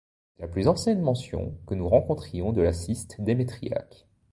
C'est 0.33 0.41
la 0.41 0.47
plus 0.47 0.67
ancienne 0.67 0.99
mention 0.99 1.55
que 1.67 1.75
nous 1.75 1.87
rencontrions 1.87 2.53
de 2.53 2.61
la 2.63 2.73
ciste 2.73 3.17
démétriaque. 3.21 4.07